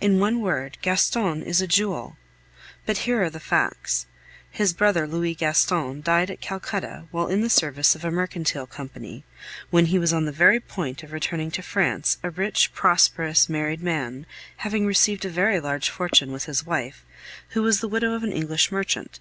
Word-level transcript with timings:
In 0.00 0.18
one 0.20 0.40
word, 0.40 0.78
Gaston 0.80 1.42
is 1.42 1.60
a 1.60 1.66
jewel! 1.66 2.16
But 2.86 2.96
here 3.04 3.22
are 3.22 3.28
the 3.28 3.38
facts. 3.38 4.06
His 4.50 4.72
brother, 4.72 5.06
Louis 5.06 5.34
Gaston, 5.34 6.00
died 6.00 6.30
at 6.30 6.40
Calcutta, 6.40 7.08
while 7.10 7.26
in 7.28 7.42
the 7.42 7.50
service 7.50 7.94
of 7.94 8.02
a 8.02 8.10
mercantile 8.10 8.66
company, 8.66 9.22
when 9.68 9.84
he 9.92 9.98
was 9.98 10.14
on 10.14 10.24
the 10.24 10.32
very 10.32 10.60
point 10.60 11.02
of 11.02 11.12
returning 11.12 11.50
to 11.50 11.62
France, 11.62 12.16
a 12.22 12.30
rich, 12.30 12.72
prosperous, 12.72 13.50
married 13.50 13.82
man, 13.82 14.24
having 14.56 14.86
received 14.86 15.26
a 15.26 15.28
very 15.28 15.60
large 15.60 15.90
fortune 15.90 16.32
with 16.32 16.44
his 16.46 16.64
wife, 16.64 17.04
who 17.50 17.60
was 17.62 17.80
the 17.80 17.88
widow 17.88 18.14
of 18.14 18.22
an 18.22 18.32
English 18.32 18.72
merchant. 18.72 19.20